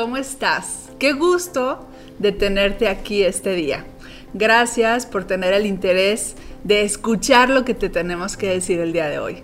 [0.00, 0.88] ¿cómo estás?
[0.98, 1.86] Qué gusto
[2.18, 3.84] de tenerte aquí este día.
[4.32, 9.10] Gracias por tener el interés de escuchar lo que te tenemos que decir el día
[9.10, 9.42] de hoy.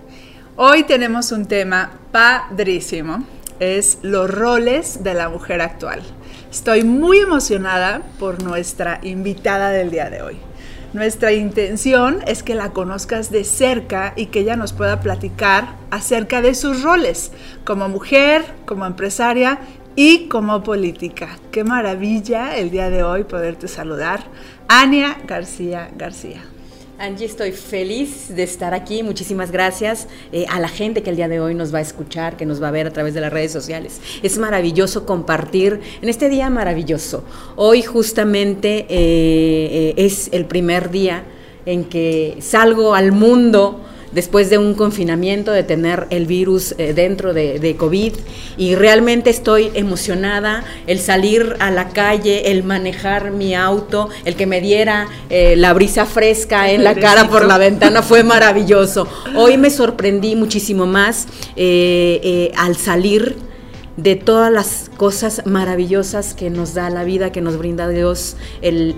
[0.56, 3.22] Hoy tenemos un tema padrísimo,
[3.60, 6.00] es los roles de la mujer actual.
[6.50, 10.38] Estoy muy emocionada por nuestra invitada del día de hoy.
[10.94, 16.40] Nuestra intención es que la conozcas de cerca y que ella nos pueda platicar acerca
[16.40, 17.32] de sus roles
[17.64, 19.58] como mujer, como empresaria
[19.96, 21.38] y como política.
[21.50, 24.20] Qué maravilla el día de hoy poderte saludar.
[24.68, 26.44] Ania García García.
[26.98, 29.02] Angie, estoy feliz de estar aquí.
[29.02, 32.36] Muchísimas gracias eh, a la gente que el día de hoy nos va a escuchar,
[32.36, 34.00] que nos va a ver a través de las redes sociales.
[34.22, 37.24] Es maravilloso compartir en este día maravilloso.
[37.56, 41.24] Hoy justamente eh, eh, es el primer día
[41.66, 43.82] en que salgo al mundo
[44.16, 48.14] después de un confinamiento, de tener el virus eh, dentro de, COVID
[48.56, 54.46] y realmente estoy emocionada, el salir a la calle, el manejar mi auto, el que
[54.46, 59.06] me diera eh, la brisa fresca en la cara por la ventana fue maravilloso.
[59.36, 63.36] Hoy me sorprendí muchísimo más eh, al salir
[63.96, 68.94] de todas las cosas maravillosas que nos da la vida, que nos brinda Dios, el,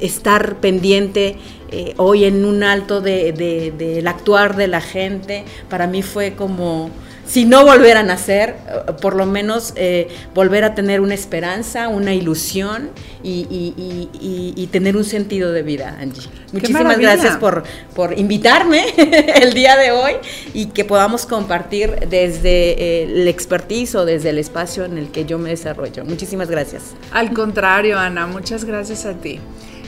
[0.00, 1.36] estar pendiente
[1.70, 6.90] eh, hoy en un alto del de, actuar de la gente, para mí fue como
[7.30, 11.86] si no volver a nacer, eh, por lo menos eh, volver a tener una esperanza,
[11.86, 12.90] una ilusión
[13.22, 16.28] y, tener un sentido de vida, Angie.
[16.52, 17.62] Muchísimas gracias por,
[17.94, 18.84] por invitarme
[19.42, 20.14] el día de hoy
[20.54, 25.24] y que podamos compartir desde eh, el expertise o desde el espacio en el que
[25.24, 26.04] yo me desarrollo.
[26.04, 26.94] Muchísimas gracias.
[27.12, 29.38] Al contrario, Ana, muchas gracias a ti.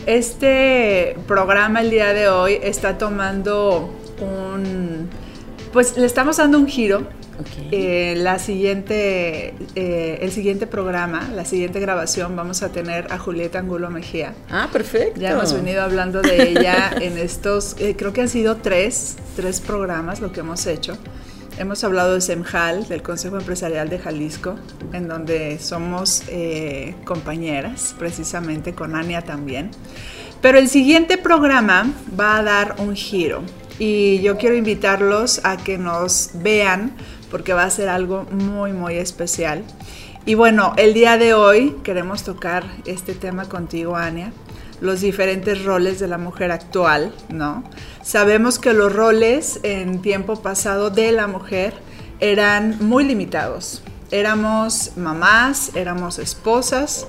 [0.07, 3.91] Este programa el día de hoy está tomando
[4.21, 5.22] un...
[5.73, 7.07] Pues le estamos dando un giro
[7.71, 13.59] eh, la siguiente, eh, el siguiente programa, la siguiente grabación, vamos a tener a Julieta
[13.59, 14.35] Angulo Mejía.
[14.51, 15.21] Ah, perfecto.
[15.21, 19.61] Ya hemos venido hablando de ella en estos, eh, creo que han sido tres, tres
[19.61, 20.97] programas lo que hemos hecho.
[21.59, 24.57] Hemos hablado de SEMJAL, del Consejo Empresarial de Jalisco,
[24.93, 26.23] en donde somos
[27.05, 29.71] compañeras, precisamente con Ania también.
[30.41, 33.43] Pero el siguiente programa va a dar un giro
[33.79, 36.93] y yo quiero invitarlos a que nos vean
[37.31, 39.65] porque va a ser algo muy, muy especial.
[40.27, 44.33] Y bueno, el día de hoy queremos tocar este tema contigo, Ania,
[44.81, 47.65] los diferentes roles de la mujer actual, ¿no?
[48.03, 51.75] Sabemos que los roles en tiempo pasado de la mujer
[52.21, 53.83] eran muy limitados.
[54.11, 57.07] Éramos mamás, éramos esposas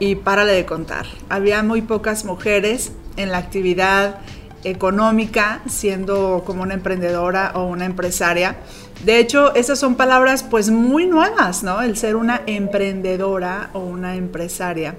[0.00, 1.06] y párale de contar.
[1.28, 4.20] Había muy pocas mujeres en la actividad
[4.66, 8.56] económica, siendo como una emprendedora o una empresaria.
[9.04, 11.80] De hecho, esas son palabras pues muy nuevas, ¿no?
[11.82, 14.94] El ser una emprendedora o una empresaria.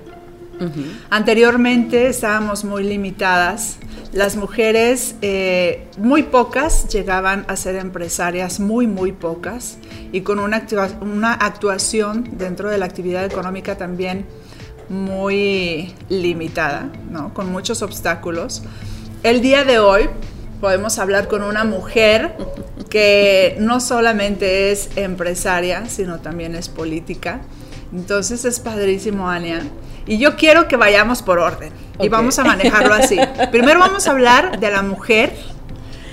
[1.12, 3.78] Anteriormente estábamos muy limitadas.
[4.12, 9.78] Las mujeres, eh, muy pocas, llegaban a ser empresarias, muy, muy pocas,
[10.12, 10.66] y con una,
[11.02, 14.26] una actuación dentro de la actividad económica también
[14.90, 17.34] muy limitada, ¿no?
[17.34, 18.64] Con muchos obstáculos.
[19.28, 20.10] El día de hoy
[20.62, 22.38] podemos hablar con una mujer
[22.90, 27.42] que no solamente es empresaria, sino también es política.
[27.92, 29.64] Entonces es padrísimo, Ania.
[30.06, 33.18] Y yo quiero que vayamos por orden y vamos a manejarlo así.
[33.52, 35.36] Primero vamos a hablar de la mujer,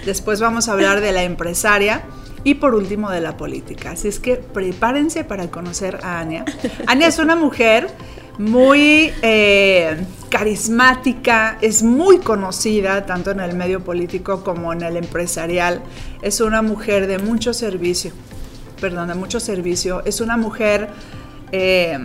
[0.04, 2.02] después vamos a hablar de la empresaria
[2.42, 3.92] y por último de la política.
[3.92, 6.44] Así es que prepárense para conocer a Ania.
[6.88, 7.86] Ania es una mujer
[8.38, 15.82] muy eh, carismática, es muy conocida tanto en el medio político como en el empresarial.
[16.22, 18.12] Es una mujer de mucho servicio,
[18.80, 20.02] perdón, de mucho servicio.
[20.04, 20.88] Es una mujer
[21.52, 21.98] eh,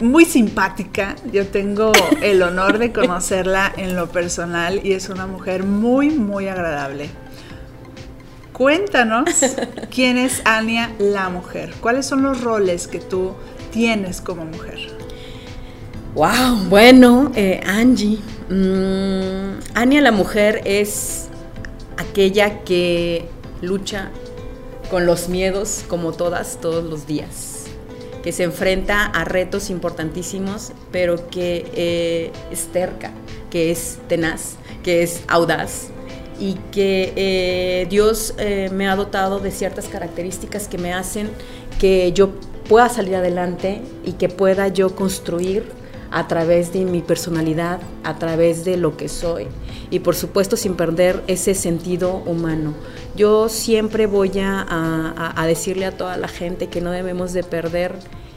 [0.00, 1.16] muy simpática.
[1.32, 1.92] Yo tengo
[2.22, 7.10] el honor de conocerla en lo personal y es una mujer muy, muy agradable.
[8.52, 9.28] Cuéntanos
[9.90, 11.74] quién es Ania la mujer.
[11.80, 13.34] ¿Cuáles son los roles que tú
[13.72, 14.78] tienes como mujer?
[16.14, 18.20] Wow, bueno, eh, Angie.
[18.48, 21.26] Mm, Ania la mujer es
[21.96, 23.24] aquella que
[23.60, 24.12] lucha
[24.92, 27.64] con los miedos como todas, todos los días,
[28.22, 33.10] que se enfrenta a retos importantísimos, pero que eh, es terca,
[33.50, 35.88] que es tenaz, que es audaz
[36.38, 38.34] y que eh, Dios
[38.70, 41.28] me ha dotado de ciertas características que me hacen
[41.80, 42.30] que yo
[42.68, 45.83] pueda salir adelante y que pueda yo construir
[46.14, 49.48] a través de mi personalidad, a través de lo que soy
[49.90, 52.72] y por supuesto sin perder ese sentido humano.
[53.16, 57.96] Yo siempre voy a, decirle a toda la gente que no debemos de perder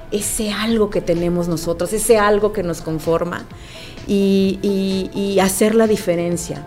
[0.09, 3.45] ese algo que tenemos nosotros, ese algo que nos conforma
[4.07, 4.59] y,
[5.13, 6.65] y hacer la diferencia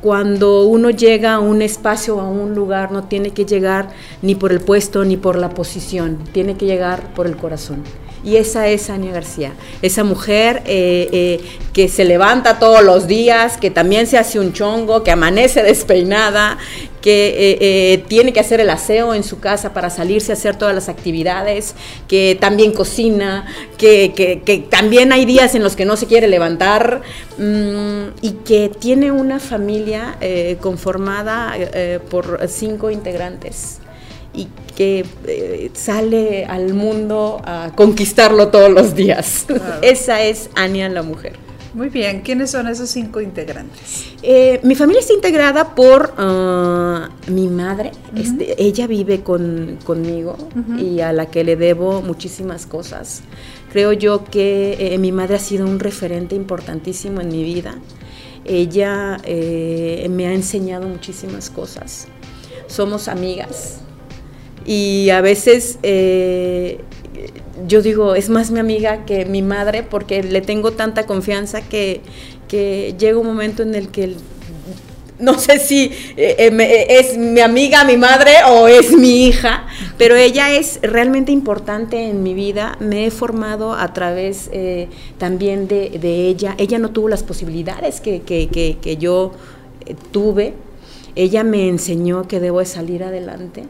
[0.00, 3.90] cuando uno llega a un espacio o a un lugar, no tiene que llegar
[4.22, 7.84] ni por el puesto ni por la posición, tiene que llegar por el corazón.
[8.22, 11.40] Y esa es Ania García, esa mujer eh, eh,
[11.72, 16.58] que se levanta todos los días, que también se hace un chongo, que amanece despeinada,
[17.00, 20.74] que eh, tiene que hacer el aseo en su casa para salirse a hacer todas
[20.74, 21.74] las actividades,
[22.08, 23.46] que también cocina,
[23.78, 27.00] que, también hay días en los que no se quiere levantar
[27.38, 30.18] mm, y que tiene una familia
[30.60, 31.54] conformada
[32.10, 33.79] por cinco integrantes
[34.32, 39.46] y que eh, sale al mundo a conquistarlo todos los días.
[39.82, 41.34] Esa es Ania la mujer.
[41.72, 44.06] Muy bien, ¿quiénes son esos cinco integrantes?
[44.22, 50.36] Eh, mi familia está integrada por ah, mi madre, este, ella vive conmigo
[50.80, 53.22] y a la que le debo muchísimas cosas.
[53.70, 57.78] Creo yo que eh, mi madre ha sido un referente importantísimo en mi vida.
[58.44, 62.08] Ella me ha enseñado muchísimas cosas.
[62.66, 63.80] Somos amigas,
[64.70, 66.78] y a veces eh,
[67.66, 72.02] yo digo, es más mi amiga que mi madre porque le tengo tanta confianza que,
[72.48, 74.14] llega un momento en el que
[75.18, 79.66] no sé si eh, eh, es mi amiga, mi madre o es mi hija,
[79.98, 82.76] pero ella es realmente importante en mi vida.
[82.78, 84.50] Me he formado a través
[85.18, 86.54] también de, ella.
[86.58, 89.32] Ella no tuvo las posibilidades que, que yo
[90.12, 90.54] tuve.
[91.16, 93.64] Ella me enseñó que debo de salir adelante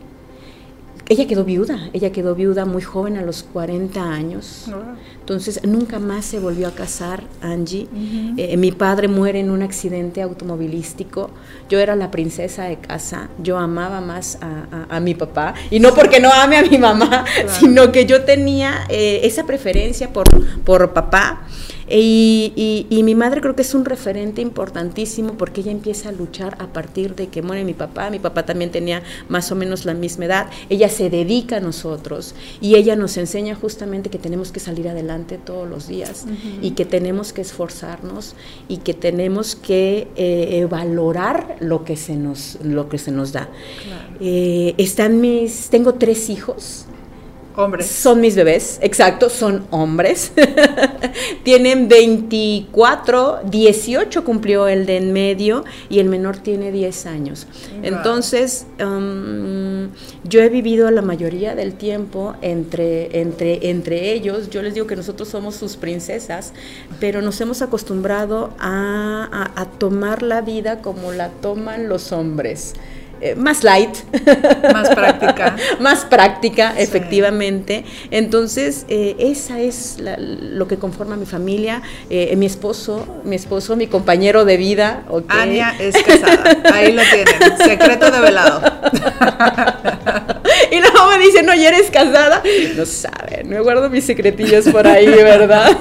[1.10, 4.66] ella quedó viuda, ella quedó viuda muy joven, a los 40 años.
[5.18, 7.88] Entonces nunca más se volvió a casar, Angie.
[8.36, 11.30] Eh, mi padre muere en un accidente automovilístico.
[11.68, 13.28] Yo era la princesa de casa.
[13.42, 15.54] Yo amaba más a, mi papá.
[15.68, 17.24] Y no porque no ame a mi mamá,
[17.58, 20.28] sino que yo tenía eh, esa preferencia por,
[20.62, 21.42] por papá.
[21.90, 26.68] Y, mi madre creo que es un referente importantísimo porque ella empieza a luchar a
[26.68, 28.10] partir de que muere mi papá.
[28.10, 30.50] Mi papá también tenía más o menos la misma edad.
[30.68, 35.38] Ella se dedica a nosotros y ella nos enseña justamente que tenemos que salir adelante
[35.38, 36.26] todos los días
[36.62, 38.34] y que tenemos que esforzarnos
[38.68, 43.48] y que tenemos que eh, valorar lo que se nos, lo que se nos da.
[44.20, 46.86] Eh, están mis, tengo tres hijos.
[47.64, 47.86] Hombres.
[47.86, 50.32] Son mis bebés, exacto, son hombres.
[51.42, 57.46] Tienen 24, 18 cumplió el de en medio y el menor tiene 10 años.
[57.82, 59.88] Entonces, um,
[60.24, 64.50] yo he vivido la mayoría del tiempo entre, entre, entre ellos.
[64.50, 66.52] Yo les digo que nosotros somos sus princesas,
[66.98, 72.74] pero nos hemos acostumbrado a, a tomar la vida como la toman los hombres.
[73.20, 73.96] Eh, más light.
[74.72, 75.56] Más práctica.
[75.80, 77.84] más práctica, efectivamente.
[78.10, 81.82] Entonces, eh, esa es lo que conforma mi familia.
[82.08, 85.04] Eh, mi esposo, mi esposo, mi compañero de vida.
[85.28, 86.62] Ania es casada.
[86.72, 87.58] Ahí lo tienen.
[87.58, 88.62] Secreto de velado.
[88.92, 89.99] y
[91.42, 92.42] no, ¿y eres casada?
[92.76, 95.76] No saben, me guardo mis secretillos por ahí, ¿verdad?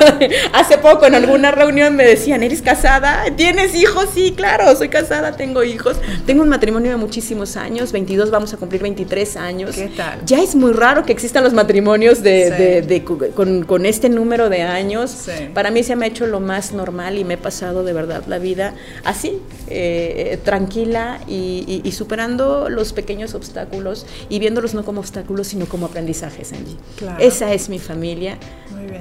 [0.53, 3.25] Hace poco en alguna reunión me decían, ¿eres casada?
[3.35, 4.09] ¿Tienes hijos?
[4.13, 5.97] Sí, claro, soy casada, tengo hijos.
[6.25, 9.75] Tengo un matrimonio de muchísimos años, 22, vamos a cumplir 23 años.
[9.75, 10.19] ¿Qué tal?
[10.25, 13.03] Ya es muy raro que existan los matrimonios de,
[13.35, 15.29] con, este número de años.
[15.53, 18.23] Para mí se me ha hecho lo más normal y me he pasado de verdad
[18.27, 18.73] la vida
[19.03, 25.65] así, eh, tranquila y, y superando los pequeños obstáculos y viéndolos no como obstáculos, sino
[25.65, 26.77] como aprendizajes, Angie.
[27.19, 28.37] Esa es mi familia.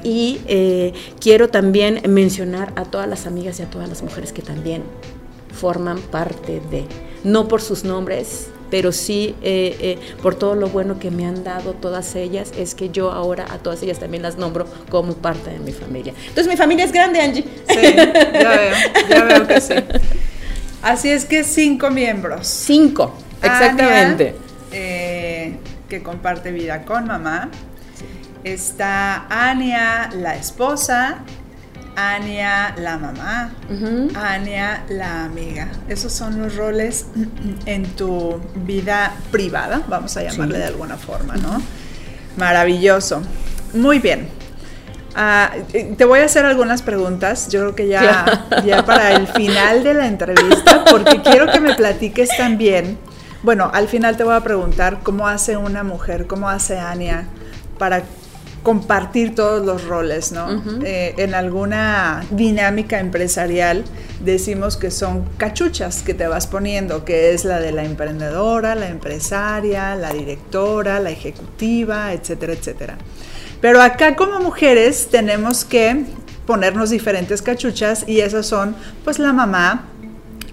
[0.03, 4.43] Y eh, quiero también mencionar a todas las amigas y a todas las mujeres que
[4.43, 4.83] también
[5.53, 6.85] forman parte de,
[7.25, 11.43] no por sus nombres, pero sí eh, eh, por todo lo bueno que me han
[11.43, 15.51] dado todas ellas, es que yo ahora a todas ellas también las nombro como parte
[15.51, 16.13] de mi familia.
[16.21, 17.45] Entonces mi familia es grande, Angie.
[17.69, 18.75] Sí, ya veo,
[19.09, 19.75] ya veo que sí.
[20.83, 22.47] Así es que cinco miembros.
[22.47, 24.48] Cinco, exactamente
[25.89, 27.49] que comparte vida con mamá.
[28.45, 31.19] Está Ania, la esposa,
[31.97, 33.51] Ania, la mamá,
[34.15, 35.69] Ania, la amiga.
[35.89, 37.07] Esos son los roles
[37.67, 41.61] en tu vida privada, vamos a llamarle de alguna forma, ¿no?
[42.37, 43.23] Maravilloso.
[43.75, 44.29] Muy bien.
[45.17, 49.27] Ah, eh, te voy a hacer algunas preguntas, yo creo que ya, ya para el
[49.27, 52.99] final de la entrevista, porque quiero que me platiques también
[53.43, 57.27] bueno, al final te voy a preguntar cómo hace una mujer, cómo hace Ania
[57.79, 58.03] para
[58.63, 60.63] compartir todos los roles, ¿no?
[60.85, 63.85] Eh, en alguna dinámica empresarial
[64.21, 68.89] decimos que son cachuchas que te vas poniendo, que es la de la emprendedora, la
[68.89, 72.99] empresaria, la directora, la ejecutiva, etcétera, etcétera.
[73.61, 76.05] Pero acá como mujeres tenemos que
[76.47, 79.87] ponernos diferentes cachuchas y esas son pues la mamá,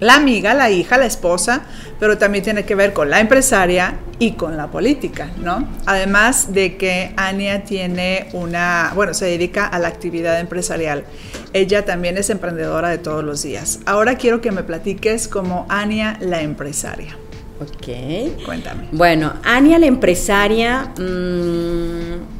[0.00, 1.62] la amiga, la hija, la esposa,
[1.98, 5.68] pero también tiene que ver con la empresaria y con la política, ¿no?
[5.86, 11.04] Además de que Ania tiene una, bueno, se dedica a la actividad empresarial.
[11.52, 13.80] Ella también es emprendedora de todos los días.
[13.86, 17.16] Ahora quiero que me platiques como Ania la empresaria.
[17.60, 18.44] Ok.
[18.44, 18.88] Cuéntame.
[18.92, 20.92] Bueno, Ania la empresaria...
[20.98, 22.35] Mmm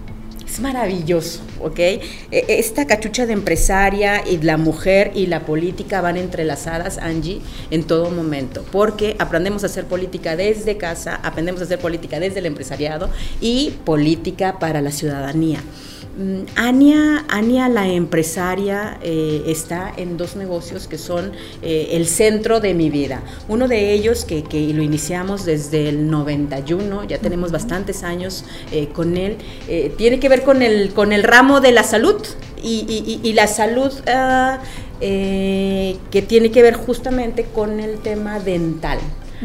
[0.61, 1.79] maravilloso, ¿ok?
[1.79, 2.00] E,
[2.31, 8.11] esta cachucha de empresaria y la mujer y la política van entrelazadas, Angie, en todo
[8.11, 13.11] momento, porque aprendemos a hacer política desde casa, aprendemos a hacer política desde el empresariado
[13.41, 15.61] y política para la ciudadanía.
[16.16, 22.58] Mm, Ania, Ania, la empresaria, eh, está en dos negocios que son eh, el centro
[22.61, 23.23] de mi vida.
[23.49, 24.42] Uno de ellos, que,
[24.73, 29.37] lo iniciamos desde el 91, ya tenemos bastantes años eh, con él,
[29.99, 32.23] tiene que ver con el, con el ramo de la salud
[32.62, 34.61] y, la salud ah,
[35.00, 38.99] que tiene que ver justamente con el tema dental.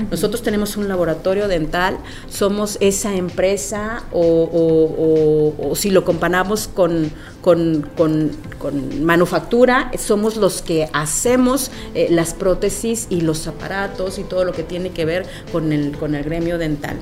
[0.09, 1.97] Nosotros tenemos un laboratorio dental,
[2.29, 8.31] somos esa empresa o, si lo comparamos con, con,
[8.69, 14.63] manufactura, somos los que hacemos eh, las prótesis y los aparatos y todo lo que
[14.63, 16.97] tiene que ver con el, con el gremio dental.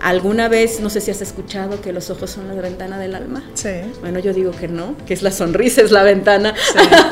[0.00, 3.44] ¿Alguna vez, no sé si has escuchado que los ojos son la ventana del alma?
[3.52, 3.68] Sí.
[4.00, 6.54] Bueno, yo digo que no, que es la sonrisa, es la ventana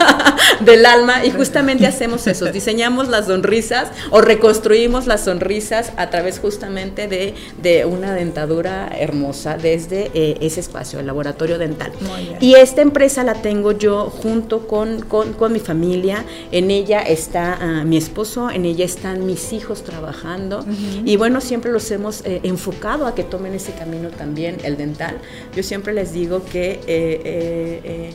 [0.60, 6.38] del alma y justamente hacemos eso, diseñamos las sonrisas o reconstruimos las sonrisas a través
[6.38, 11.92] justamente de, de una dentadura hermosa desde eh, ese espacio, el laboratorio dental.
[12.40, 17.84] Y esta empresa la tengo yo junto con, con, mi familia, en ella está ah,
[17.84, 20.64] mi esposo, en ella están mis hijos trabajando.
[21.04, 25.18] Y bueno, siempre los hemos eh, enfocado a que tomen ese camino también, el dental.
[25.54, 26.80] Yo siempre les digo que...
[26.86, 28.12] Eh, eh,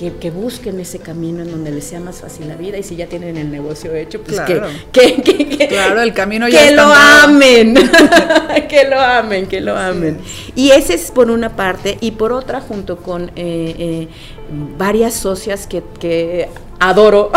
[0.00, 2.96] eh, que, busquen ese camino en donde les sea más fácil la vida y si
[2.96, 4.60] ya tienen el negocio hecho, pues que,
[4.92, 7.74] que, claro, el camino ya que lo amen,
[8.68, 10.18] que lo amen, que lo amen.
[10.54, 13.30] Y ese es por una parte y por otra junto con
[14.76, 16.48] varias socias que,
[16.80, 17.30] adoro,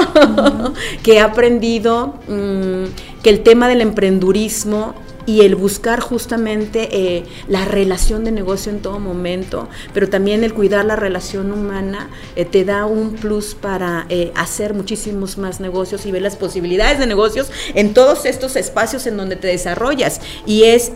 [1.03, 2.85] que he aprendido mm,
[3.23, 4.95] que el tema del emprendurismo
[5.27, 10.53] y el buscar justamente eh, la relación de negocio en todo momento, pero también el
[10.53, 16.05] cuidar la relación humana eh, te da un plus para eh, hacer muchísimos más negocios
[16.05, 20.21] y ver las posibilidades de negocios en todos estos espacios en donde te desarrollas.
[20.45, 20.91] Y es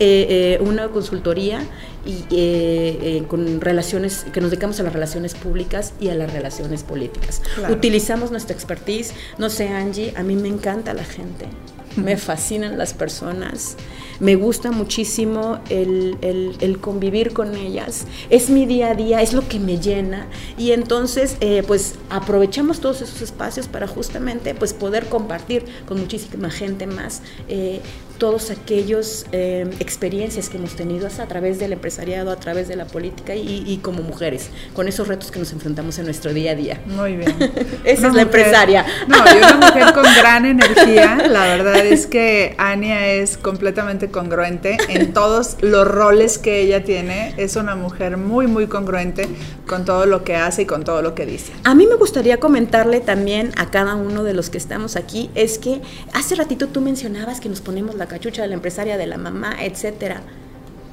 [0.60, 1.60] una consultoría
[2.06, 7.42] y con relaciones que nos dedicamos a las relaciones públicas y a las relaciones políticas.
[7.70, 11.46] Utilizamos nuestra expertise, no sé Angie, a mí me encanta la gente,
[11.96, 13.76] me fascinan las personas.
[14.20, 19.58] Me gusta muchísimo el, convivir con ellas, es mi día a día, es lo que
[19.58, 20.26] me llena.
[20.56, 26.50] Y entonces eh, pues aprovechamos todos esos espacios para justamente pues poder compartir con muchísima
[26.50, 27.80] gente más eh,
[28.18, 32.86] todos aquellos eh, experiencias que hemos tenido a través del empresariado, a través de la
[32.86, 36.80] política y, como mujeres, con esos retos que nos enfrentamos en nuestro día a día.
[36.86, 37.34] Muy bien.
[37.84, 38.86] Esa es la empresaria.
[39.08, 41.16] No, y una mujer con gran energía.
[41.28, 47.34] La verdad es que Ania es completamente congruente en todos los roles que ella tiene.
[47.36, 49.28] Es una mujer muy, muy congruente
[49.66, 51.52] con todo lo que hace y con todo lo que dice.
[51.64, 55.58] A mí me gustaría comentarle también a cada uno de los que estamos aquí, es
[55.58, 55.80] que
[56.12, 59.56] hace ratito tú mencionabas que nos ponemos la cachucha de la empresaria, de la mamá,
[59.60, 60.22] etcétera.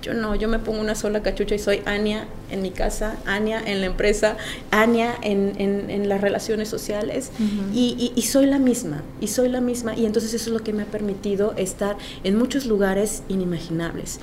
[0.02, 3.62] Yo no, yo me pongo una sola cachucha y soy Ania en mi casa, Ania
[3.66, 4.38] en la empresa,
[4.72, 7.32] Ania en, en, las relaciones sociales
[7.74, 10.74] y, y, soy la misma, y soy la misma y entonces eso es lo que
[10.74, 14.20] me ha permitido estar en muchos lugares inimaginables.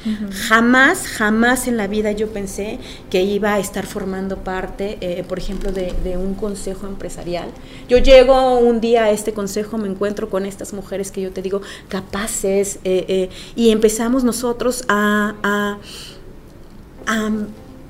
[0.49, 2.79] Jamás, jamás en la vida yo pensé
[3.11, 7.49] que iba a estar formando parte, eh, por ejemplo, de, de, un consejo empresarial.
[7.89, 11.43] Yo llego un día a este consejo, me encuentro con estas mujeres que yo te
[11.43, 15.66] digo capaces eh, eh, y empezamos nosotros a, a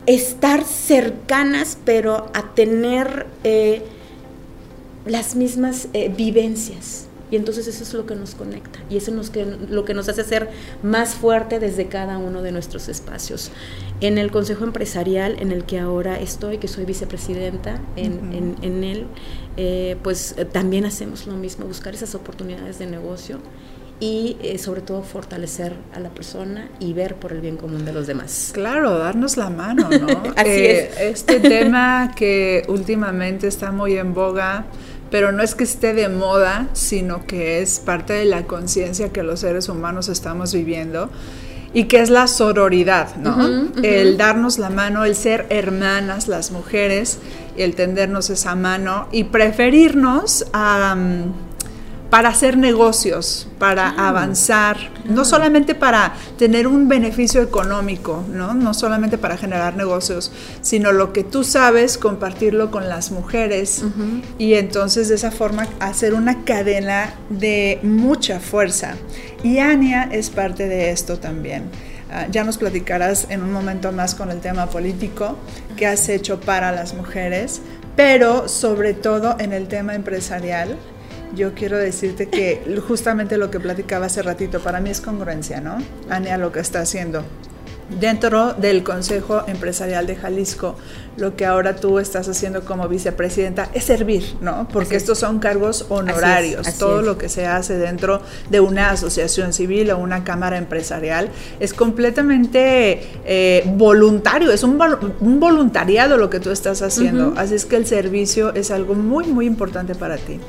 [0.07, 3.83] estar cercanas, pero a tener eh,
[5.05, 7.07] las mismas eh, vivencias.
[7.29, 9.33] Y entonces eso es lo que nos conecta y eso es
[9.69, 10.49] lo que nos hace ser
[10.85, 13.51] más fuerte desde cada uno de nuestros espacios.
[14.01, 19.07] En el Consejo Empresarial en el que ahora estoy, que soy vicepresidenta en, en, él,
[19.57, 23.41] eh, pues también hacemos lo mismo, buscar esas oportunidades de negocio
[23.99, 27.93] y eh, sobre todo fortalecer a la persona y ver por el bien común de
[27.93, 28.51] los demás.
[28.53, 30.07] Claro, darnos la mano, ¿no?
[30.37, 31.01] Así eh, es.
[31.01, 34.67] Este tema que últimamente está muy en boga,
[35.11, 39.23] pero no es que esté de moda, sino que es parte de la conciencia que
[39.23, 41.11] los seres humanos estamos viviendo
[41.73, 43.69] y que es la sororidad, ¿no?
[43.83, 47.19] El darnos la mano, el ser hermanas las mujeres,
[47.57, 50.97] el tendernos esa mano y preferirnos a
[52.11, 54.09] para hacer negocios, para ah.
[54.09, 58.55] avanzar, no solamente para tener un beneficio económico, ¿no?
[58.55, 63.83] no solamente para generar negocios, sino lo que tú sabes, compartirlo con las mujeres
[64.39, 68.95] y entonces de esa forma hacer una cadena de mucha fuerza.
[69.43, 71.65] Y Ania es parte de esto también.
[72.11, 75.37] Ah, ya nos platicarás en un momento más con el tema político
[75.77, 77.61] que has hecho para las mujeres,
[77.97, 80.77] pero sobre todo en el tema empresarial
[81.35, 85.79] yo quiero decirte que justamente lo que platicaba hace ratito, para mí es congruencia, ¿no?
[86.09, 87.25] Ania lo que está haciendo.
[88.01, 90.75] Dentro del Consejo Empresarial de Jalisco,
[91.17, 94.67] lo que ahora tú estás haciendo como vicepresidenta es servir, ¿no?
[94.73, 96.67] Porque estos son cargos honorarios.
[96.79, 101.31] Todo lo que se hace dentro de una asociación civil o una cámara empresarial
[101.61, 104.79] es completamente eh, voluntario, es un,
[105.21, 107.35] voluntariado lo que tú estás haciendo.
[107.37, 110.41] Así es que el servicio es algo muy, muy importante para ti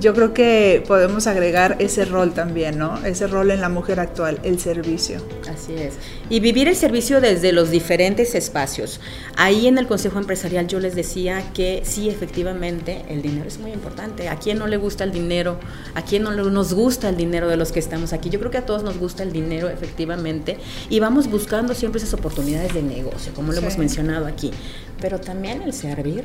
[0.00, 3.04] yo creo que podemos agregar ese rol también, ¿no?
[3.04, 5.22] Ese rol en la mujer actual, el servicio.
[5.48, 5.94] Así es.
[6.30, 9.00] Y vivir el servicio desde los diferentes espacios.
[9.36, 13.72] Ahí en el Consejo Empresarial yo les decía que sí, efectivamente, el dinero es muy
[13.72, 14.28] importante.
[14.28, 15.60] ¿A quién no le gusta el dinero?
[15.94, 18.30] ¿A quién no nos gusta el dinero de los que estamos aquí?
[18.30, 20.56] Yo creo que a todos nos gusta el dinero, efectivamente,
[20.88, 24.50] y vamos buscando siempre esas oportunidades de negocio, como lo hemos mencionado aquí.
[24.98, 26.24] Pero también el servir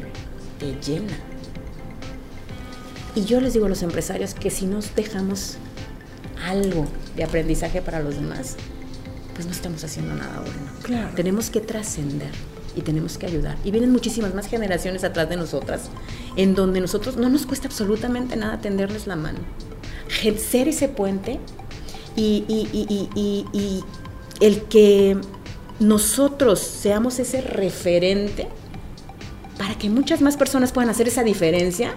[0.59, 1.34] te llena
[3.15, 5.57] y yo les digo a los empresarios que si nos dejamos
[6.45, 8.55] algo de aprendizaje para los demás,
[9.33, 10.71] pues no estamos haciendo nada bueno.
[10.83, 11.09] Claro.
[11.15, 12.31] Tenemos que trascender
[12.75, 13.57] y tenemos que ayudar.
[13.63, 15.89] Y vienen muchísimas más generaciones atrás de nosotras,
[16.35, 19.39] en donde nosotros no nos cuesta absolutamente nada tenderles la mano.
[20.37, 21.39] Ser ese puente
[22.15, 23.83] y, y
[24.39, 25.17] el que
[25.79, 28.47] nosotros seamos ese referente
[29.57, 31.95] para que muchas más personas puedan hacer esa diferencia,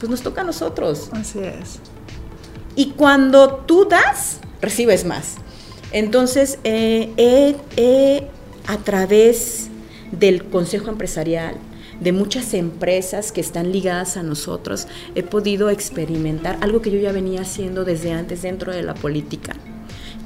[0.00, 1.10] pues nos toca a nosotros.
[1.12, 1.78] Así es.
[2.74, 5.36] Y cuando tú das, recibes más.
[5.92, 8.26] Entonces, eh,
[8.66, 9.68] a través
[10.10, 11.56] del Consejo Empresarial,
[12.00, 17.12] de muchas empresas que están ligadas a nosotros, he podido experimentar algo que yo ya
[17.12, 19.54] venía haciendo desde antes dentro de la política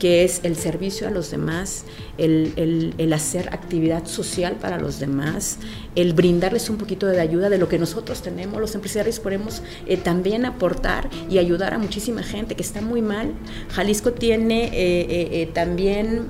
[0.05, 1.87] que es el servicio a los demás,
[2.19, 5.57] el, hacer actividad social para los demás,
[5.95, 8.61] el brindarles un poquito de ayuda de lo que nosotros tenemos.
[8.61, 13.33] Los empresarios podemos eh, también aportar y ayudar a muchísima gente que está muy mal.
[13.71, 16.27] Jalisco tiene eh, eh, también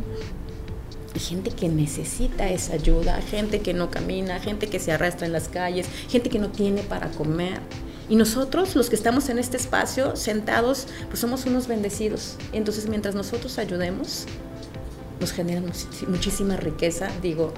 [1.17, 5.49] gente que necesita esa ayuda, gente que no camina, gente que se arrastra en las
[5.49, 7.59] calles, gente que no tiene para comer.
[8.09, 12.37] Y nosotros, los que estamos en este espacio, sentados, pues somos unos bendecidos.
[12.53, 14.27] Entonces, mientras nosotros ayudemos,
[15.21, 15.65] nos generan
[16.09, 17.55] muchísima riqueza, digo,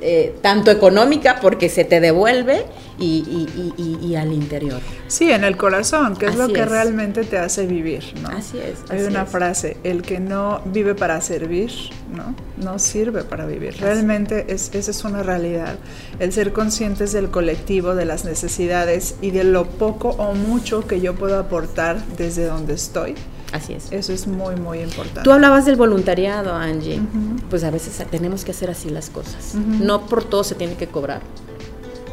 [0.00, 2.64] eh, tanto económica porque se te devuelve
[2.98, 4.80] y, al interior.
[5.08, 8.28] Sí, en el corazón, que es lo que realmente te hace vivir, ¿no?
[8.28, 8.90] Así es.
[8.90, 11.72] Hay una frase, el que no vive para servir,
[12.14, 12.34] ¿no?
[12.56, 13.76] No sirve para vivir.
[13.80, 15.76] Realmente es, esa es una realidad.
[16.18, 21.00] El ser conscientes del colectivo, de las necesidades y de lo poco o mucho que
[21.00, 23.14] yo puedo aportar desde donde estoy
[23.54, 23.92] Así es.
[23.92, 25.22] Eso es muy, muy importante.
[25.22, 27.00] Tú hablabas del voluntariado, Angie.
[27.48, 29.54] Pues a veces tenemos que hacer así las cosas.
[29.54, 31.22] No por todo se tiene que cobrar.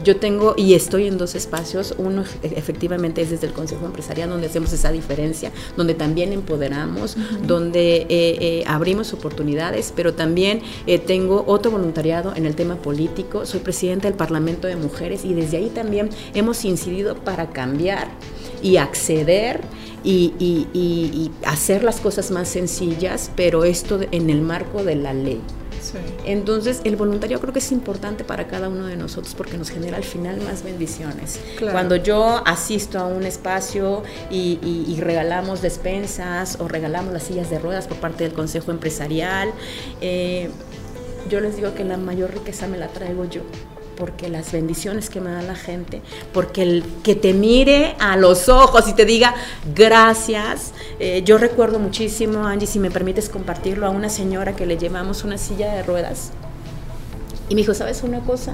[0.04, 1.95] Yo tengo y estoy en dos espacios.
[1.97, 7.17] Uno e, efectivamente es desde el Consejo Empresarial, donde hacemos esa diferencia, donde también empoderamos,
[7.47, 13.47] donde eh, eh, abrimos oportunidades, pero también eh, tengo otro voluntariado en el tema político.
[13.47, 18.10] Soy presidenta del Parlamento de Mujeres y desde ahí también hemos incidido para cambiar
[18.62, 19.62] y acceder
[20.04, 25.41] y, hacer las cosas más sencillas, pero esto en el marco de la ley.
[26.26, 29.97] Entonces, el voluntario creo que es importante para cada uno de nosotros porque nos genera
[29.97, 31.39] al final más bendiciones.
[31.60, 37.88] Cuando yo asisto a un espacio y, regalamos despensas o regalamos las sillas de ruedas
[37.88, 39.52] por parte del Consejo Empresarial,
[40.00, 40.50] eh,
[41.30, 43.41] yo les digo que la mayor riqueza me la traigo yo
[43.97, 46.01] porque las bendiciones que me da la gente,
[46.34, 49.36] porque el que te mire a los ojos y te diga
[49.75, 50.73] gracias.
[50.99, 55.23] Eh, yo recuerdo muchísimo, Angie, si me permites compartirlo, a una señora que le llevamos
[55.23, 56.32] una silla de ruedas.
[57.49, 58.54] Y me dijo, ¿sabes una cosa?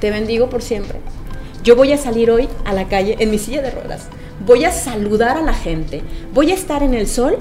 [0.00, 1.00] Te bendigo por siempre.
[1.62, 4.08] Yo voy a salir hoy a la calle en mi silla de ruedas.
[4.44, 6.02] Voy a saludar a la gente.
[6.32, 7.38] Voy a estar en el sol,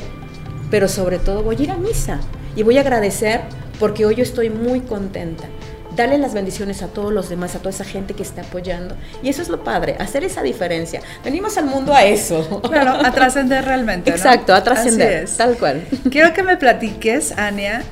[0.69, 2.19] pero sobre todo voy a ir a misa.
[2.55, 3.41] Y voy a agradecer
[3.79, 5.49] porque hoy yo estoy muy contenta
[5.95, 8.95] darle las bendiciones a todos los demás, a toda esa gente que está apoyando.
[9.21, 11.01] Y eso es lo padre, hacer esa diferencia.
[11.23, 12.61] Venimos al mundo a eso.
[12.61, 14.11] Claro, a trascender realmente.
[14.11, 15.85] Exacto, a trascender, tal cual.
[16.09, 17.83] Quiero que me platiques, Ania,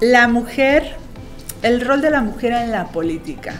[0.00, 0.96] la mujer,
[1.62, 3.54] el rol de la mujer en la política.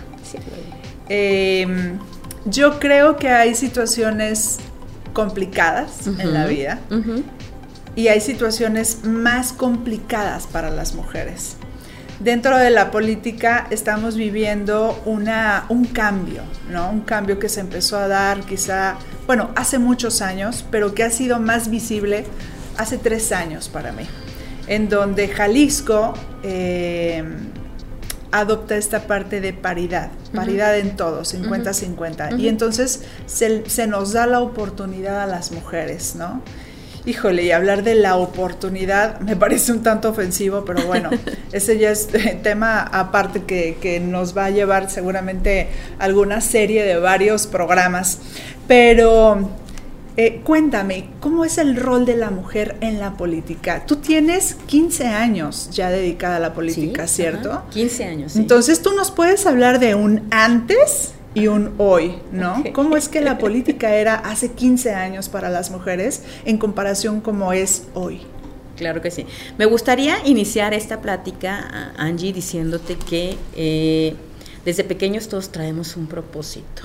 [1.09, 1.99] Em,
[2.45, 4.59] yo creo que hay situaciones
[5.13, 6.81] complicadas en la vida
[7.95, 11.57] y hay situaciones más complicadas para las mujeres.
[12.21, 16.91] Dentro de la política estamos viviendo una, un cambio, ¿no?
[16.91, 18.97] Un cambio que se empezó a dar quizá,
[19.27, 22.25] bueno, hace muchos años, pero que ha sido más visible
[22.77, 24.05] hace tres años para mí,
[24.69, 27.25] en donde Jalisco eh,
[28.31, 32.39] adopta esta parte de paridad, paridad en todo, 50-50.
[32.39, 36.43] Y entonces se, se, nos da la oportunidad a las mujeres, ¿no?
[37.07, 41.11] Híjole, y hablar de la oportunidad me parece un tanto ofensivo, pero bueno,
[41.53, 42.09] ese ya es
[42.43, 48.21] tema aparte que, que nos va a llevar seguramente alguna serie de varios programas.
[48.67, 49.51] Pero
[50.17, 53.85] eh, cuéntame, ¿cómo es el rol de la mujer en la política?
[53.85, 57.65] Tú tienes 15 años ya dedicada a la política, ¿cierto?
[57.71, 58.33] 15 años.
[58.33, 58.39] Sí.
[58.39, 62.63] Entonces tú nos puedes hablar de un antes y un hoy, ¿no?
[62.73, 67.53] ¿Cómo es que la política era hace 15 años para las mujeres en comparación como
[67.53, 68.23] es hoy?
[68.77, 69.27] Claro que sí.
[69.59, 74.15] Me gustaría iniciar esta plática, Angie, diciéndote que eh,
[74.65, 76.83] desde pequeños todos traemos un propósito.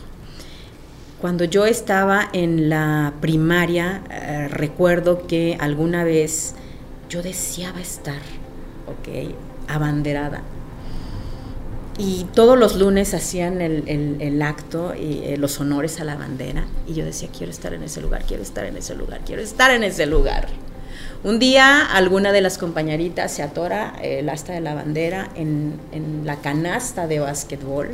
[1.21, 6.55] Cuando yo estaba en la primaria, eh, recuerdo que alguna vez
[7.09, 8.21] yo deseaba estar,
[8.87, 9.33] ¿ok?
[9.67, 10.41] Abanderada
[11.99, 16.65] y todos los lunes hacían el, acto y eh, los honores a la bandera.
[16.87, 19.69] Y yo decía, quiero estar en ese lugar, quiero estar en ese lugar, quiero estar
[19.71, 20.47] en ese lugar.
[21.25, 25.77] Un día alguna de las compañeritas se atora el asta de la bandera en,
[26.23, 27.89] la canasta de básquetbol.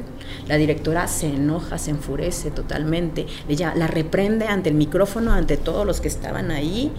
[0.48, 3.26] La directora se enoja, se enfurece totalmente.
[3.50, 6.92] Ella la reprende ante el micrófono, ante todos los que estaban ahí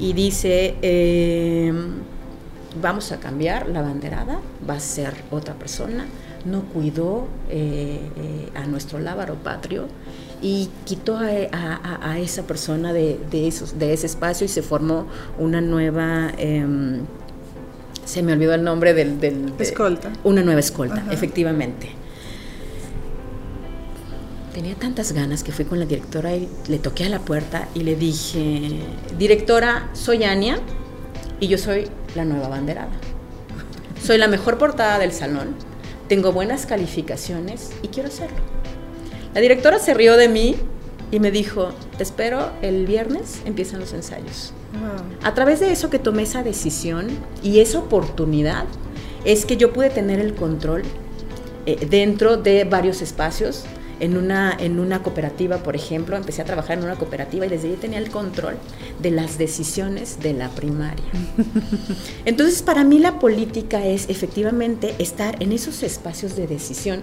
[0.00, 1.72] y dice, eh,
[2.82, 6.06] vamos a cambiar la banderada, va a ser otra persona
[6.44, 9.86] no cuidó eh, eh, a nuestro lábaro patrio
[10.40, 15.06] y quitó a, esa persona de, esos, de ese espacio y se formó
[15.38, 16.32] una nueva...
[16.38, 17.00] Em,
[18.04, 19.52] se me olvidó el nombre del...
[19.58, 20.10] escolta.
[20.24, 21.90] Una nueva escolta, efectivamente.
[24.54, 27.82] Tenía tantas ganas que fui con la directora y le toqué a la puerta y
[27.82, 28.80] le dije,
[29.18, 30.58] directora, soy Ania
[31.38, 32.92] y yo soy la nueva banderada.
[34.02, 35.67] Soy la mejor portada del salón
[36.08, 38.38] tengo buenas calificaciones y quiero hacerlo.
[39.34, 40.56] La directora se rió de mí
[41.10, 44.52] y me dijo, te espero el viernes, empiezan los ensayos.
[45.22, 47.08] A través de eso que tomé esa decisión
[47.42, 48.64] y esa oportunidad,
[49.24, 50.82] es que yo pude tener el control
[51.66, 53.64] eh, dentro de varios espacios
[54.00, 57.68] en una, en una cooperativa, por ejemplo, empecé a trabajar en una cooperativa y desde
[57.68, 58.56] ahí tenía el control
[59.00, 61.04] de las decisiones de la primaria.
[62.24, 67.02] Entonces, para mí la política es efectivamente estar en esos espacios de decisión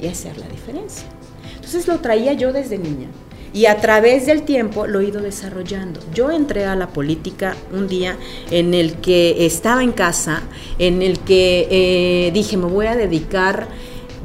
[0.00, 1.06] y hacer la diferencia.
[1.54, 3.08] Entonces lo traía yo desde niña.
[3.52, 6.00] Y a través del tiempo lo he ido desarrollando.
[6.14, 8.16] Yo entré a la política un día
[8.50, 10.42] en el que estaba en casa,
[10.78, 13.68] en el que eh, dije, me voy a dedicar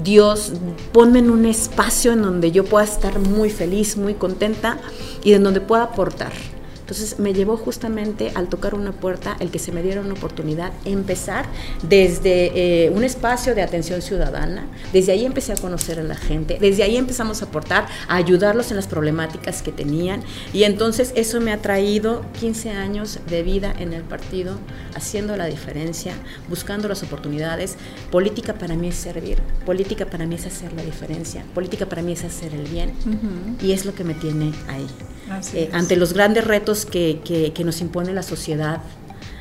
[0.05, 0.53] Dios,
[0.93, 4.77] ponme en un espacio en donde yo pueda estar muy feliz, muy contenta
[5.23, 6.31] y en donde pueda aportar.
[6.85, 10.71] Entonces me llevó justamente al tocar una puerta el que se me diera una oportunidad,
[10.85, 11.47] empezar
[11.81, 16.59] desde eh, un espacio de atención ciudadana, desde ahí empecé a conocer a la gente,
[16.61, 20.21] desde ahí empezamos a aportar, a ayudarlos en las problemáticas que tenían.
[20.53, 24.59] Y entonces eso me ha traído 15 años de vida en el partido,
[24.93, 26.13] haciendo la diferencia,
[26.49, 27.77] buscando las oportunidades.
[28.11, 32.11] Política para mí es servir, política para mí es hacer la diferencia, política para mí
[32.11, 32.93] es hacer el bien.
[33.59, 34.85] Y es lo que me tiene ahí.
[35.53, 38.81] Eh, ante los grandes retos que, que, nos impone la sociedad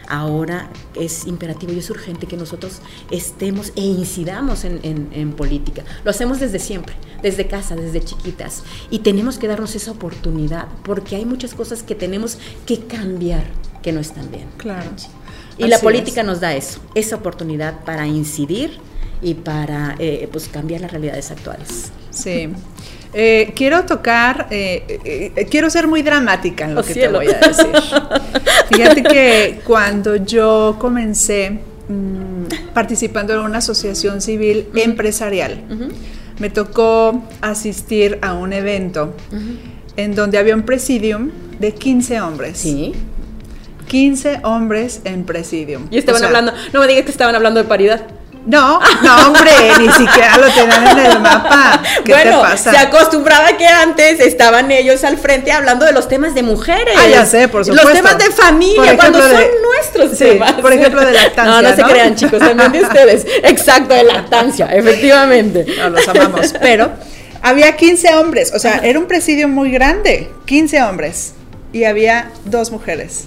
[0.09, 5.83] ahora es imperativo y es urgente que nosotros estemos e incidamos en, en, política.
[6.05, 8.63] Lo hacemos desde siempre, desde casa, desde chiquitas.
[8.91, 13.45] Y tenemos que darnos esa oportunidad porque hay muchas cosas que tenemos que cambiar
[13.83, 14.47] que no están bien.
[14.57, 14.91] Claro.
[15.59, 18.79] Y la política nos da eso, esa oportunidad para incidir
[19.23, 21.93] y para eh, pues cambiar las realidades actuales.
[22.11, 22.49] Sí.
[23.17, 27.29] Eh, quiero tocar, eh, eh, quiero ser muy dramática en lo oh, que te voy
[27.29, 27.71] a decir.
[28.71, 35.63] Fíjate que cuando yo comencé mm, participando en una asociación civil empresarial,
[36.41, 39.15] me tocó asistir a un evento
[39.97, 42.59] en donde había un presidium de 15 hombres.
[42.59, 42.95] Sí.
[43.87, 45.87] 15 hombres en presidium.
[45.91, 48.07] Y estaban hablando, no me digas que estaban hablando de paridad.
[48.47, 51.83] No, no, hombre, ni siquiera lo tenían en el mapa.
[52.05, 52.71] ¿Qué bueno, te pasa?
[52.73, 56.95] se acostumbraba que antes estaban ellos al frente hablando de los temas de mujeres.
[56.99, 57.89] Ah, ya sé, por supuesto.
[57.89, 60.53] Los temas de familia, cuando son de- nuestros sí, temas.
[60.55, 61.89] por ejemplo, de lactancia, No, no se ¿no?
[61.89, 63.27] crean, chicos, también de ustedes.
[63.45, 65.65] Exacto, de lactancia, efectivamente.
[65.79, 66.53] No, los amamos.
[66.61, 66.91] Pero
[67.41, 71.33] había 15 hombres, o sea, era un presidio muy grande, 15 hombres.
[71.73, 73.25] Y había dos mujeres.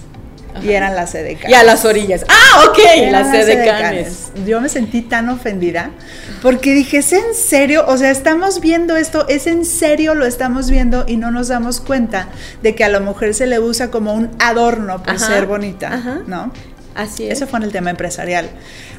[0.62, 1.50] Y eran las edecanes.
[1.50, 2.24] Y a las orillas.
[2.28, 4.32] Ah, ok, Eran las edecanes.
[4.46, 5.90] Yo me sentí tan ofendida
[6.42, 7.84] porque dije, ¿es en serio?
[7.86, 11.80] O sea, estamos viendo esto, ¿es en serio lo estamos viendo y no nos damos
[11.80, 12.28] cuenta
[12.62, 15.94] de que a la mujer se le usa como un adorno por Ajá, ser bonita,
[15.94, 16.20] ajá.
[16.26, 16.52] ¿no?
[16.94, 17.38] Así es.
[17.38, 18.50] Eso fue en el tema empresarial.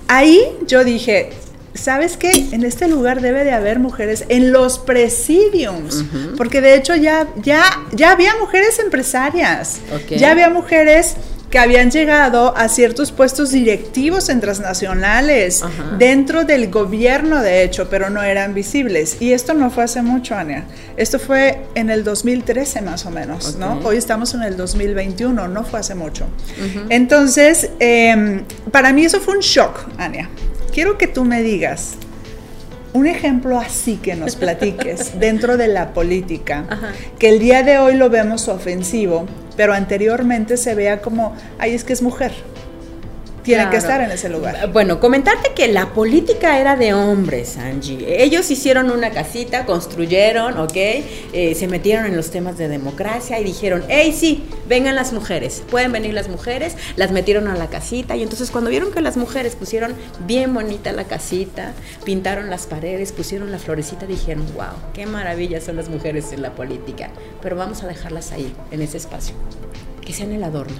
[0.07, 1.31] Ahí yo dije,
[1.73, 2.31] ¿sabes qué?
[2.51, 6.03] En este lugar debe de haber mujeres en los presidiums,
[6.37, 11.15] porque de hecho ya, ya, ya había mujeres empresarias, ya había mujeres
[11.49, 15.95] que habían llegado a ciertos puestos directivos en transnacionales, Ajá.
[15.97, 19.17] dentro del gobierno de hecho, pero no eran visibles.
[19.19, 20.65] Y esto no fue hace mucho, Ania.
[20.97, 23.79] Esto fue en el 2013 más o menos, ¿no?
[23.83, 26.25] Hoy estamos en el 2021, no fue hace mucho.
[26.89, 30.29] Entonces, em, para mí eso fue un shock, Ania.
[30.73, 31.95] Quiero que tú me digas
[32.93, 36.91] un ejemplo así que nos platiques dentro de la política, Ajá.
[37.17, 39.25] que el día de hoy lo vemos ofensivo,
[39.55, 42.31] pero anteriormente se vea como, ay, es que es mujer.
[43.55, 44.71] Tiene que estar en ese lugar.
[44.71, 48.23] Bueno, comentarte que la política era de hombres, Angie.
[48.23, 50.75] Ellos hicieron una casita, construyeron, ¿ok?
[50.75, 55.63] Eh, se metieron en los temas de democracia y dijeron, hey, sí, vengan las mujeres,
[55.69, 59.17] pueden venir las mujeres, las metieron a la casita y entonces cuando vieron que las
[59.17, 59.95] mujeres pusieron
[60.27, 65.75] bien bonita la casita, pintaron las paredes, pusieron la florecita, dijeron, wow, qué maravilla son
[65.75, 67.09] las mujeres en la política,
[67.41, 69.35] pero vamos a dejarlas ahí, en ese espacio,
[70.05, 70.77] que sean el adorno.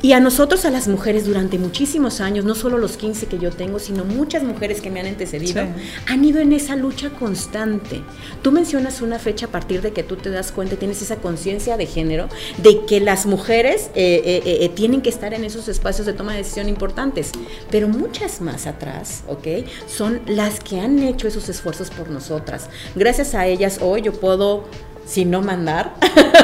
[0.00, 3.50] Y a nosotros, a las mujeres, durante muchísimos años, no solo los 15 que yo
[3.50, 5.68] tengo, sino muchas mujeres que me han antecedido, Sí.
[6.06, 8.02] han ido en esa lucha constante.
[8.42, 11.76] Tú mencionas una fecha a partir de que tú te das cuenta, tienes esa conciencia
[11.76, 12.28] de género,
[12.62, 16.12] de que las mujeres eh, eh, eh, eh, tienen que estar en esos espacios de
[16.12, 17.32] toma de decisión importantes.
[17.70, 19.66] Pero muchas más atrás, ¿ok?
[19.88, 22.68] Son las que han hecho esos esfuerzos por nosotras.
[22.94, 24.64] Gracias a ellas, hoy yo puedo,
[25.08, 25.94] si no mandar,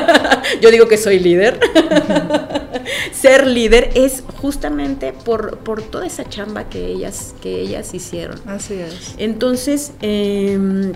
[0.60, 1.60] yo digo que soy líder.
[3.12, 8.40] Ser líder es justamente por, por toda esa chamba que ellas, que ellas hicieron.
[8.46, 9.14] Así es.
[9.18, 10.92] Entonces, em,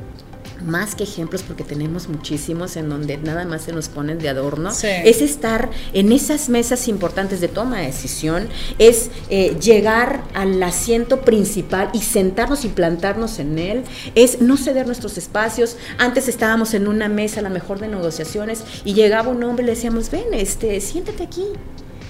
[0.64, 4.72] más que ejemplos, porque tenemos muchísimos en donde nada más se nos ponen de adorno,
[4.72, 4.88] Sí.
[5.04, 11.20] es estar en esas mesas importantes de toma de decisión, es eh, llegar al asiento
[11.22, 15.76] principal y sentarnos y plantarnos en él, es no ceder nuestros espacios.
[15.98, 19.66] Antes estábamos en una mesa, a la mejor de negociaciones, y llegaba un hombre y
[19.66, 21.44] le decíamos, ven, este, siéntate aquí.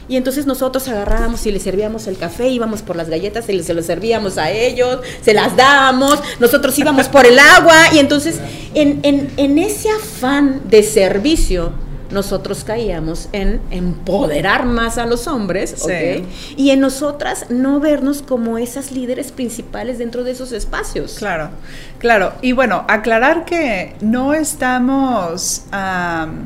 [0.09, 3.75] Y entonces nosotros agarrábamos y le servíamos el café, íbamos por las galletas y se
[3.75, 8.41] lo servíamos a ellos, se las dábamos, nosotros íbamos por el agua y entonces
[8.75, 11.73] en, en- en ese afán de servicio
[12.11, 16.25] nosotros caíamos en empoderar más a los hombres, Sí.
[16.57, 21.17] Y en nosotras no vernos como esas líderes principales dentro de esos espacios.
[21.19, 21.51] Claro,
[21.99, 22.33] claro.
[22.41, 26.45] Y bueno, aclarar que no estamos, am,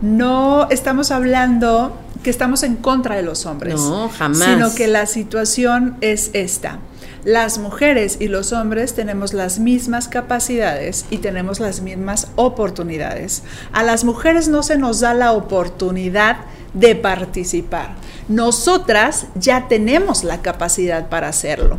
[0.00, 1.94] no estamos hablando
[2.26, 3.76] que estamos en contra de los hombres.
[3.76, 4.48] No, jamás.
[4.48, 6.80] Sino que la situación es esta.
[7.22, 13.44] Las mujeres y los hombres tenemos las mismas capacidades y tenemos las mismas oportunidades.
[13.72, 16.38] A las mujeres no se nos da la oportunidad
[16.74, 17.94] de participar.
[18.28, 21.78] Nosotras ya tenemos la capacidad para hacerlo.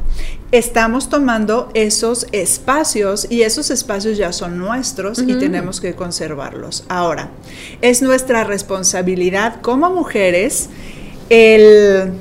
[0.51, 6.85] Estamos tomando esos espacios y esos espacios ya son nuestros y tenemos que conservarlos.
[6.87, 7.29] Ahora,
[7.81, 10.69] es nuestra responsabilidad como mujeres
[11.29, 12.13] el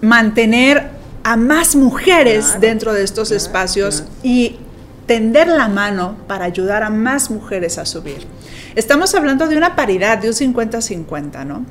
[0.00, 0.90] mantener
[1.24, 4.12] a más mujeres Claro, dentro de estos claro, espacios claro.
[4.22, 4.56] y
[5.06, 8.26] tender la mano para ayudar a más mujeres a subir.
[8.76, 11.64] Estamos hablando de una paridad, de un 50-50, ¿no?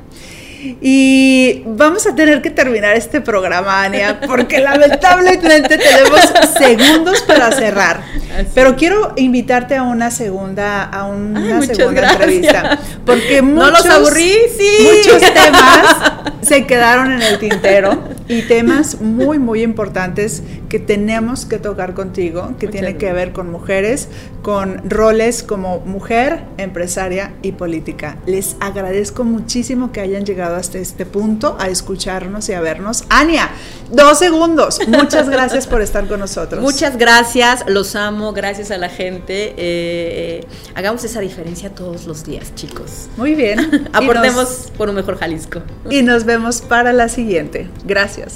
[0.82, 6.22] Y vamos a tener que terminar este programa, Ania, porque lamentablemente tenemos
[6.58, 8.02] segundos para cerrar.
[8.36, 8.48] Así.
[8.56, 12.20] Pero quiero invitarte a una segunda, a una Ay, segunda gracias.
[12.22, 14.88] entrevista, porque No los muchos- aburrí, sí.
[14.88, 15.96] muchos temas
[16.42, 22.48] se quedaron en el tintero y temas muy, muy importantes que tenemos que tocar contigo,
[22.60, 23.14] que Muchas tiene que gracias.
[23.16, 24.08] ver con mujeres,
[24.42, 28.18] con roles como mujer, empresaria y política.
[28.26, 33.04] Les agradezco muchísimo que hayan llegado hasta este punto a escucharnos y a vernos.
[33.10, 33.50] Ania,
[33.92, 34.80] dos segundos.
[34.88, 36.62] Muchas gracias por estar con nosotros.
[36.62, 39.50] Muchas gracias, los amo, gracias a la gente.
[39.50, 43.08] Eh, eh, hagamos esa diferencia todos los días, chicos.
[43.18, 43.58] Muy bien.
[43.72, 45.62] Nos- Aportemos por un mejor Jalisco.
[45.90, 47.68] y nos vemos para la siguiente.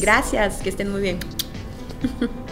[0.01, 0.57] Gracias.
[0.57, 1.19] Que estén muy bien.